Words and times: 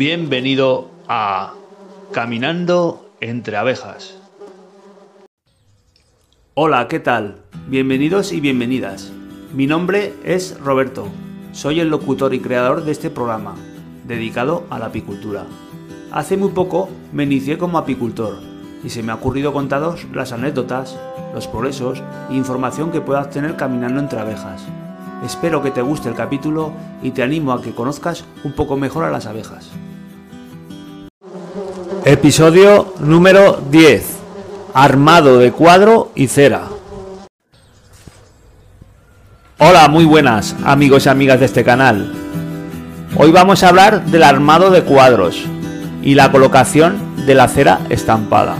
Bienvenido 0.00 0.88
a 1.08 1.52
Caminando 2.10 3.10
entre 3.20 3.58
abejas. 3.58 4.16
Hola, 6.54 6.88
¿qué 6.88 7.00
tal? 7.00 7.42
Bienvenidos 7.66 8.32
y 8.32 8.40
bienvenidas. 8.40 9.12
Mi 9.52 9.66
nombre 9.66 10.14
es 10.24 10.58
Roberto. 10.58 11.06
Soy 11.52 11.80
el 11.80 11.90
locutor 11.90 12.32
y 12.32 12.40
creador 12.40 12.86
de 12.86 12.92
este 12.92 13.10
programa, 13.10 13.56
dedicado 14.06 14.64
a 14.70 14.78
la 14.78 14.86
apicultura. 14.86 15.44
Hace 16.10 16.38
muy 16.38 16.52
poco 16.52 16.88
me 17.12 17.24
inicié 17.24 17.58
como 17.58 17.76
apicultor 17.76 18.38
y 18.82 18.88
se 18.88 19.02
me 19.02 19.12
ha 19.12 19.16
ocurrido 19.16 19.52
contaros 19.52 20.06
las 20.14 20.32
anécdotas, 20.32 20.98
los 21.34 21.46
progresos 21.46 22.02
e 22.30 22.36
información 22.36 22.90
que 22.90 23.02
puedas 23.02 23.28
tener 23.28 23.54
caminando 23.56 24.00
entre 24.00 24.18
abejas. 24.18 24.64
Espero 25.22 25.62
que 25.62 25.70
te 25.70 25.82
guste 25.82 26.08
el 26.08 26.14
capítulo 26.14 26.72
y 27.02 27.10
te 27.10 27.22
animo 27.22 27.52
a 27.52 27.60
que 27.60 27.74
conozcas 27.74 28.24
un 28.44 28.52
poco 28.52 28.78
mejor 28.78 29.04
a 29.04 29.10
las 29.10 29.26
abejas. 29.26 29.70
Episodio 32.10 32.92
número 32.98 33.62
10. 33.70 34.04
Armado 34.74 35.38
de 35.38 35.52
cuadro 35.52 36.10
y 36.16 36.26
cera. 36.26 36.62
Hola, 39.58 39.86
muy 39.86 40.04
buenas 40.04 40.56
amigos 40.64 41.06
y 41.06 41.08
amigas 41.08 41.38
de 41.38 41.46
este 41.46 41.62
canal. 41.62 42.12
Hoy 43.16 43.30
vamos 43.30 43.62
a 43.62 43.68
hablar 43.68 44.06
del 44.06 44.24
armado 44.24 44.72
de 44.72 44.82
cuadros 44.82 45.44
y 46.02 46.16
la 46.16 46.32
colocación 46.32 47.24
de 47.26 47.36
la 47.36 47.46
cera 47.46 47.78
estampada. 47.90 48.56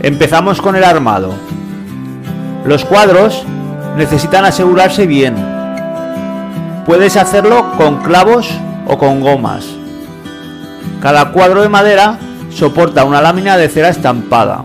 Empezamos 0.00 0.62
con 0.62 0.76
el 0.76 0.84
armado. 0.84 1.34
Los 2.64 2.86
cuadros 2.86 3.44
necesitan 3.98 4.46
asegurarse 4.46 5.06
bien. 5.06 5.34
Puedes 6.86 7.18
hacerlo 7.18 7.72
con 7.76 7.98
clavos 7.98 8.48
o 8.86 8.96
con 8.96 9.20
gomas. 9.20 9.81
Cada 11.02 11.32
cuadro 11.32 11.62
de 11.62 11.68
madera 11.68 12.16
soporta 12.50 13.04
una 13.04 13.20
lámina 13.20 13.56
de 13.56 13.68
cera 13.68 13.88
estampada. 13.88 14.62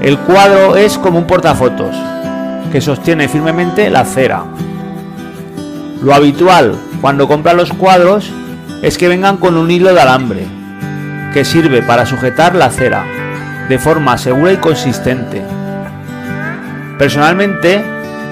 El 0.00 0.18
cuadro 0.20 0.76
es 0.76 0.96
como 0.96 1.18
un 1.18 1.26
portafotos 1.26 1.94
que 2.72 2.80
sostiene 2.80 3.28
firmemente 3.28 3.90
la 3.90 4.06
cera. 4.06 4.44
Lo 6.02 6.14
habitual 6.14 6.76
cuando 7.02 7.28
compras 7.28 7.54
los 7.54 7.74
cuadros 7.74 8.32
es 8.80 8.96
que 8.96 9.08
vengan 9.08 9.36
con 9.36 9.58
un 9.58 9.70
hilo 9.70 9.92
de 9.92 10.00
alambre 10.00 10.46
que 11.34 11.44
sirve 11.44 11.82
para 11.82 12.06
sujetar 12.06 12.54
la 12.54 12.70
cera 12.70 13.04
de 13.68 13.78
forma 13.78 14.16
segura 14.16 14.54
y 14.54 14.56
consistente. 14.56 15.42
Personalmente 16.98 17.84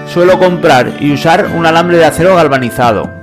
suelo 0.07 0.39
comprar 0.39 0.95
y 0.99 1.13
usar 1.13 1.51
un 1.55 1.67
alambre 1.67 1.99
de 1.99 2.07
acero 2.07 2.37
galvanizado. 2.37 3.22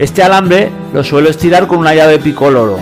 Este 0.00 0.22
alambre 0.22 0.72
lo 0.94 1.04
suelo 1.04 1.28
estirar 1.28 1.66
con 1.66 1.78
una 1.78 1.94
llave 1.94 2.18
picoloro, 2.18 2.78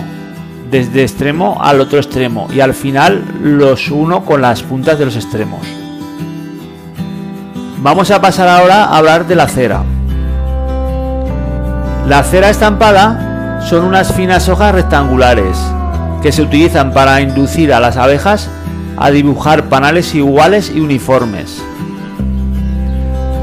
desde 0.70 1.02
extremo 1.02 1.58
al 1.60 1.80
otro 1.80 1.98
extremo 1.98 2.46
y 2.54 2.60
al 2.60 2.74
final 2.74 3.24
los 3.42 3.90
uno 3.90 4.24
con 4.24 4.40
las 4.40 4.62
puntas 4.62 5.00
de 5.00 5.06
los 5.06 5.16
extremos. 5.16 5.66
Vamos 7.82 8.12
a 8.12 8.20
pasar 8.20 8.48
ahora 8.48 8.84
a 8.84 8.98
hablar 8.98 9.26
de 9.26 9.34
la 9.34 9.48
cera. 9.48 9.82
La 12.06 12.22
cera 12.22 12.50
estampada 12.50 13.62
son 13.68 13.84
unas 13.84 14.12
finas 14.14 14.48
hojas 14.48 14.72
rectangulares 14.72 15.58
que 16.22 16.30
se 16.30 16.42
utilizan 16.42 16.92
para 16.92 17.20
inducir 17.20 17.74
a 17.74 17.80
las 17.80 17.96
abejas 17.96 18.48
a 18.96 19.10
dibujar 19.10 19.64
panales 19.64 20.14
iguales 20.14 20.70
y 20.72 20.78
uniformes. 20.78 21.64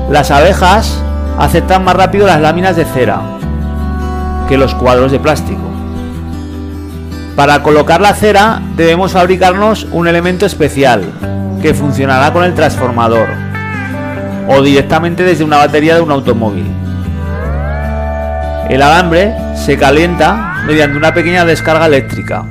Las 0.10 0.32
abejas 0.32 0.98
aceptan 1.38 1.84
más 1.84 1.98
rápido 1.98 2.26
las 2.26 2.40
láminas 2.40 2.78
de 2.78 2.86
cera 2.86 3.35
que 4.48 4.58
los 4.58 4.76
cuadros 4.76 5.12
de 5.12 5.20
plástico. 5.20 5.62
Para 7.36 7.64
colocar 7.64 8.00
la 8.00 8.14
cera 8.14 8.62
debemos 8.76 9.12
fabricarnos 9.12 9.88
un 9.92 10.08
elemento 10.08 10.46
especial 10.46 11.04
que 11.62 11.74
funcionará 11.74 12.32
con 12.32 12.44
el 12.44 12.54
transformador 12.54 13.28
o 14.48 14.62
directamente 14.62 15.24
desde 15.24 15.44
una 15.44 15.58
batería 15.58 15.96
de 15.96 16.02
un 16.02 16.12
automóvil. 16.12 16.66
El 18.70 18.82
alambre 18.82 19.36
se 19.56 19.78
calienta 19.78 20.64
mediante 20.66 20.98
una 20.98 21.14
pequeña 21.14 21.46
descarga 21.46 21.88
eléctrica 21.88 22.46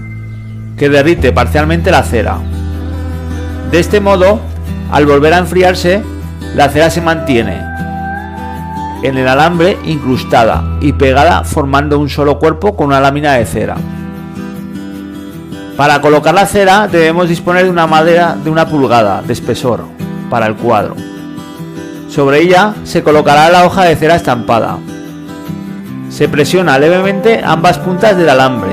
que 0.77 0.89
derrite 0.89 1.33
parcialmente 1.33 1.91
la 1.91 2.03
cera. 2.03 2.39
De 3.71 3.81
este 3.81 4.01
modo, 4.01 4.41
al 4.91 5.07
volver 5.07 5.33
a 5.33 5.39
enfriarse, 5.39 6.03
la 6.55 6.69
cera 6.69 6.91
se 6.91 7.01
mantiene 7.01 7.75
en 9.05 9.19
el 9.19 9.29
alambre 9.29 9.77
incrustada 9.85 10.79
y 10.81 10.95
pegada 10.95 11.45
formando 11.45 11.99
un 11.99 12.09
solo 12.09 12.39
cuerpo 12.39 12.75
con 12.75 12.87
una 12.87 13.01
lámina 13.01 13.35
de 13.35 13.45
cera. 13.45 13.77
Para 15.77 16.01
colocar 16.01 16.35
la 16.35 16.47
cera 16.47 16.89
debemos 16.89 17.29
disponer 17.29 17.65
de 17.65 17.71
una 17.71 17.87
madera 17.87 18.35
de 18.43 18.49
una 18.49 18.67
pulgada 18.67 19.21
de 19.21 19.35
espesor 19.35 19.85
para 20.31 20.47
el 20.47 20.57
cuadro. 20.57 20.97
Sobre 22.09 22.41
ella 22.41 22.75
se 22.85 23.03
colocará 23.03 23.51
la 23.51 23.67
hoja 23.67 23.85
de 23.85 23.95
cera 23.97 24.17
estampada. 24.17 24.79
Se 26.09 26.27
presiona 26.27 26.79
levemente 26.79 27.43
ambas 27.45 27.79
puntas 27.79 28.17
del 28.17 28.31
alambre 28.31 28.73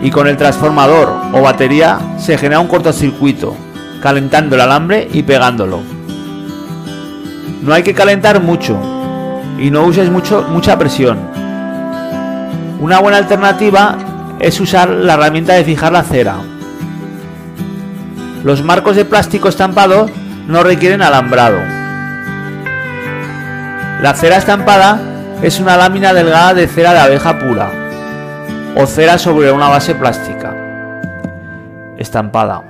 y 0.00 0.10
con 0.10 0.28
el 0.28 0.38
transformador 0.38 1.12
o 1.34 1.42
batería 1.42 1.98
se 2.18 2.38
genera 2.38 2.60
un 2.60 2.68
cortocircuito, 2.68 3.54
calentando 4.00 4.54
el 4.54 4.62
alambre 4.62 5.08
y 5.12 5.24
pegándolo. 5.24 5.95
No 7.66 7.74
hay 7.74 7.82
que 7.82 7.94
calentar 7.94 8.40
mucho 8.40 8.78
y 9.58 9.72
no 9.72 9.82
uses 9.82 10.08
mucho, 10.08 10.46
mucha 10.48 10.78
presión. 10.78 11.18
Una 12.78 13.00
buena 13.00 13.18
alternativa 13.18 13.96
es 14.38 14.60
usar 14.60 14.88
la 14.88 15.14
herramienta 15.14 15.54
de 15.54 15.64
fijar 15.64 15.90
la 15.90 16.04
cera. 16.04 16.36
Los 18.44 18.62
marcos 18.62 18.94
de 18.94 19.04
plástico 19.04 19.48
estampado 19.48 20.06
no 20.46 20.62
requieren 20.62 21.02
alambrado. 21.02 21.58
La 24.00 24.14
cera 24.14 24.36
estampada 24.36 25.00
es 25.42 25.58
una 25.58 25.76
lámina 25.76 26.14
delgada 26.14 26.54
de 26.54 26.68
cera 26.68 26.92
de 26.92 27.00
abeja 27.00 27.36
pura 27.40 27.72
o 28.76 28.86
cera 28.86 29.18
sobre 29.18 29.50
una 29.50 29.68
base 29.68 29.96
plástica 29.96 30.54
estampada 31.98 32.62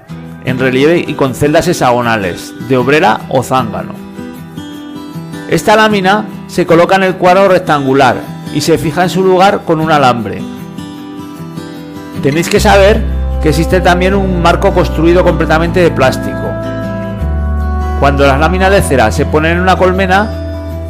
en 0.46 0.58
relieve 0.58 1.04
y 1.06 1.12
con 1.12 1.34
celdas 1.34 1.68
hexagonales 1.68 2.54
de 2.66 2.78
obrera 2.78 3.20
o 3.28 3.42
zángano. 3.42 4.05
Esta 5.48 5.76
lámina 5.76 6.24
se 6.48 6.66
coloca 6.66 6.96
en 6.96 7.04
el 7.04 7.16
cuadro 7.16 7.48
rectangular 7.48 8.16
y 8.52 8.60
se 8.60 8.78
fija 8.78 9.04
en 9.04 9.10
su 9.10 9.22
lugar 9.22 9.60
con 9.64 9.80
un 9.80 9.92
alambre. 9.92 10.42
Tenéis 12.22 12.48
que 12.48 12.58
saber 12.58 13.00
que 13.40 13.50
existe 13.50 13.80
también 13.80 14.14
un 14.14 14.42
marco 14.42 14.74
construido 14.74 15.22
completamente 15.22 15.80
de 15.80 15.90
plástico. 15.92 16.50
Cuando 18.00 18.26
las 18.26 18.40
láminas 18.40 18.72
de 18.72 18.82
cera 18.82 19.12
se 19.12 19.24
ponen 19.24 19.52
en 19.52 19.60
una 19.60 19.76
colmena, 19.76 20.28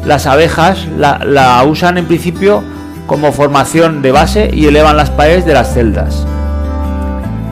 las 0.03 0.25
abejas 0.25 0.87
la, 0.97 1.63
usan 1.67 1.99
en 1.99 2.07
principio 2.07 2.63
como 3.05 3.31
formación 3.31 4.01
de 4.01 4.11
base 4.11 4.49
y 4.51 4.65
elevan 4.65 4.97
las 4.97 5.11
paredes 5.11 5.45
de 5.45 5.53
las 5.53 5.73
celdas. 5.73 6.25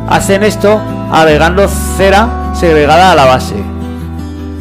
Hacen 0.09 0.43
esto 0.43 0.81
agregando 1.11 1.67
cera 1.67 2.51
segregada 2.55 3.11
a 3.11 3.15
la 3.15 3.25
base. 3.25 3.74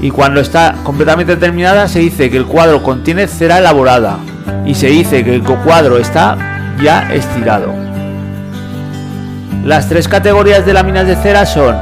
Y 0.04 0.10
cuando 0.10 0.42
está 0.42 0.75
completamente 0.82 1.34
terminada 1.37 1.88
se 1.88 1.98
dice 2.00 2.28
que 2.28 2.37
el 2.37 2.44
cuadro 2.44 2.82
contiene 2.82 3.26
cera 3.26 3.56
elaborada 3.56 4.19
y 4.66 4.75
se 4.75 4.88
dice 4.88 5.25
que 5.25 5.34
el 5.34 5.42
cuadro 5.42 5.97
está 5.97 6.36
ya 6.83 7.10
estirado. 7.10 7.72
Las 9.65 9.89
tres 9.89 10.06
categorías 10.06 10.66
de 10.66 10.74
láminas 10.74 11.06
de 11.06 11.16
cera 11.16 11.47
son 11.47 11.74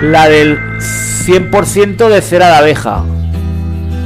la 0.00 0.28
del 0.28 0.60
100% 1.26 2.08
de 2.08 2.22
cera 2.22 2.50
de 2.50 2.54
abeja. 2.54 3.02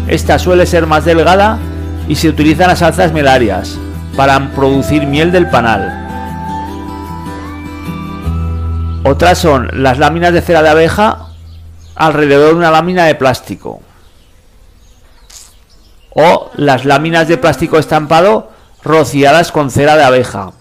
Esta 0.09 0.39
suele 0.39 0.65
ser 0.65 0.87
más 0.87 1.05
delgada 1.05 1.59
y 2.09 2.15
se 2.15 2.31
utilizan 2.31 2.69
las 2.69 2.81
alzas 2.81 3.13
melarias 3.13 3.79
para 4.17 4.41
producir 4.53 5.07
miel 5.07 5.33
del 5.33 5.51
panal. 5.51 6.09
Otras 9.05 9.37
son 9.37 9.69
las 9.83 9.99
láminas 9.99 10.33
de 10.33 10.41
cera 10.41 10.63
de 10.63 10.71
abeja 10.71 11.27
alrededor 12.01 12.53
de 12.53 12.57
una 12.57 12.71
lámina 12.71 13.05
de 13.05 13.15
plástico. 13.15 13.83
O 16.15 16.51
las 16.57 16.87
láminas 16.87 17.29
de 17.29 17.37
plástico 17.37 17.79
estampado 17.79 18.51
rociadas 18.83 19.53
con 19.53 19.71
cera 19.71 19.97
de 19.97 20.05
abeja. 20.05 20.53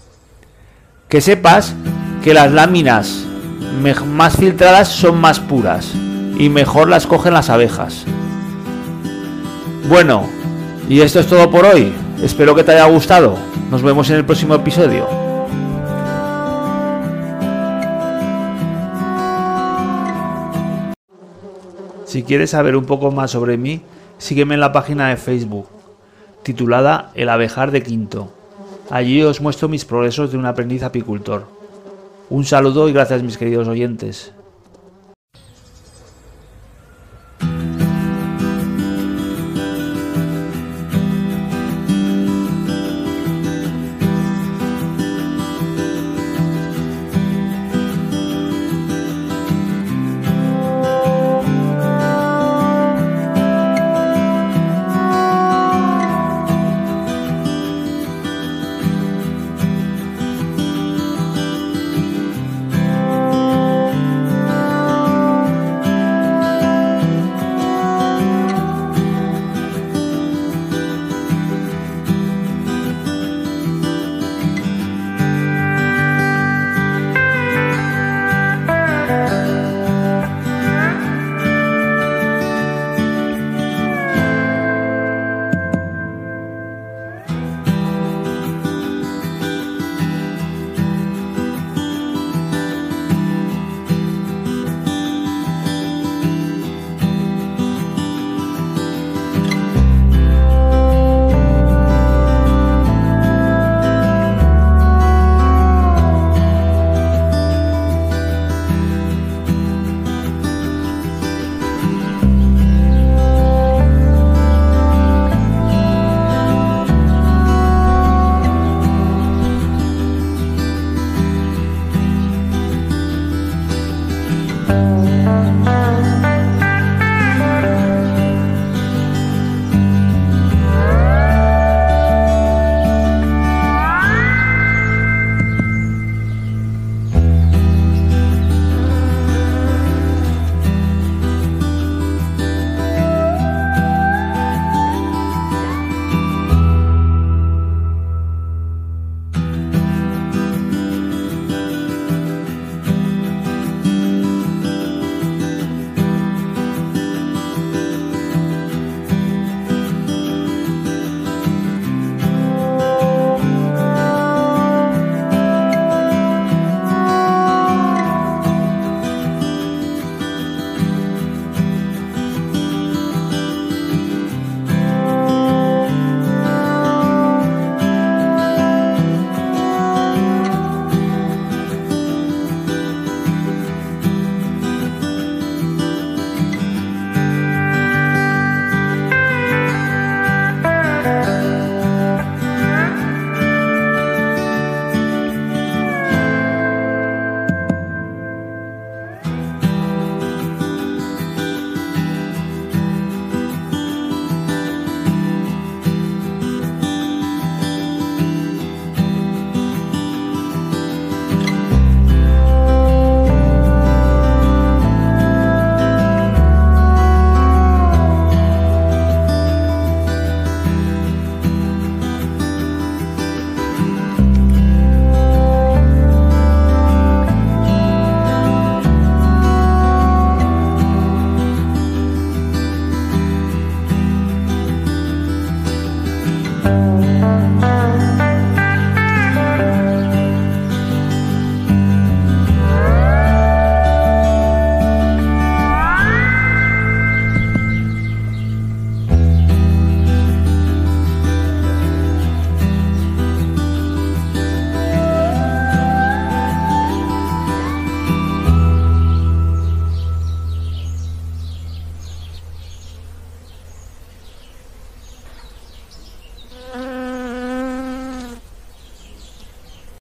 Que 1.08 1.22
sepas 1.22 1.74
que 2.22 2.34
las 2.34 2.52
láminas 2.52 3.24
más 4.06 4.36
filtradas 4.36 4.88
son 4.88 5.18
más 5.18 5.40
puras 5.40 5.88
y 6.38 6.50
mejor 6.50 6.90
las 6.90 7.06
cogen 7.06 7.32
las 7.32 7.48
abejas. 7.48 8.04
Bueno, 9.88 10.28
y 10.90 11.00
esto 11.00 11.20
es 11.20 11.26
todo 11.26 11.50
por 11.50 11.64
hoy. 11.64 11.92
Espero 12.22 12.54
que 12.54 12.64
te 12.64 12.72
haya 12.72 12.84
gustado. 12.84 13.38
Nos 13.70 13.82
vemos 13.82 14.10
en 14.10 14.16
el 14.16 14.26
próximo 14.26 14.54
episodio. 14.54 15.29
Si 22.10 22.24
quieres 22.24 22.50
saber 22.50 22.74
un 22.74 22.86
poco 22.86 23.12
más 23.12 23.30
sobre 23.30 23.56
mí, 23.56 23.82
sígueme 24.18 24.54
en 24.54 24.60
la 24.60 24.72
página 24.72 25.10
de 25.10 25.16
Facebook 25.16 25.68
titulada 26.42 27.12
El 27.14 27.28
abejar 27.28 27.70
de 27.70 27.84
Quinto. 27.84 28.32
Allí 28.90 29.22
os 29.22 29.40
muestro 29.40 29.68
mis 29.68 29.84
progresos 29.84 30.32
de 30.32 30.36
un 30.36 30.44
aprendiz 30.44 30.82
apicultor. 30.82 31.46
Un 32.28 32.44
saludo 32.44 32.88
y 32.88 32.92
gracias 32.92 33.22
mis 33.22 33.38
queridos 33.38 33.68
oyentes. 33.68 34.32